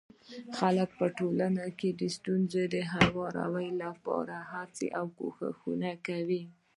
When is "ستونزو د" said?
2.15-2.75